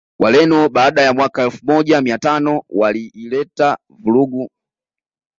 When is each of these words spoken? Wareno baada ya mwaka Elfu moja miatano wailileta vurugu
Wareno 0.19 0.69
baada 0.69 1.01
ya 1.01 1.13
mwaka 1.13 1.43
Elfu 1.43 1.65
moja 1.65 2.01
miatano 2.01 2.61
wailileta 2.69 3.77
vurugu 3.89 4.49